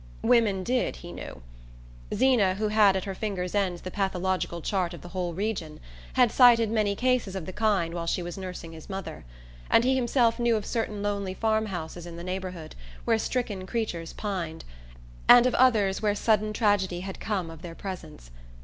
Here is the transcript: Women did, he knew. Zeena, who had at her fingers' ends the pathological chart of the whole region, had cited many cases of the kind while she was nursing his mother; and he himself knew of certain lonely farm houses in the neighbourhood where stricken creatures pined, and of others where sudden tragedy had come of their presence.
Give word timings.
Women 0.23 0.63
did, 0.63 0.95
he 0.95 1.11
knew. 1.11 1.43
Zeena, 2.11 2.55
who 2.55 2.69
had 2.69 2.95
at 2.95 3.03
her 3.03 3.13
fingers' 3.13 3.53
ends 3.53 3.83
the 3.83 3.91
pathological 3.91 4.59
chart 4.59 4.95
of 4.95 5.01
the 5.01 5.09
whole 5.09 5.35
region, 5.35 5.79
had 6.13 6.31
cited 6.31 6.71
many 6.71 6.95
cases 6.95 7.35
of 7.35 7.45
the 7.45 7.53
kind 7.53 7.93
while 7.93 8.07
she 8.07 8.23
was 8.23 8.35
nursing 8.35 8.71
his 8.71 8.89
mother; 8.89 9.25
and 9.69 9.83
he 9.83 9.93
himself 9.95 10.39
knew 10.39 10.55
of 10.55 10.65
certain 10.65 11.03
lonely 11.03 11.35
farm 11.35 11.67
houses 11.67 12.07
in 12.07 12.15
the 12.17 12.23
neighbourhood 12.23 12.73
where 13.05 13.19
stricken 13.19 13.67
creatures 13.67 14.11
pined, 14.13 14.65
and 15.29 15.45
of 15.45 15.53
others 15.53 16.01
where 16.01 16.15
sudden 16.15 16.51
tragedy 16.51 17.01
had 17.01 17.19
come 17.19 17.51
of 17.51 17.61
their 17.61 17.75
presence. 17.75 18.31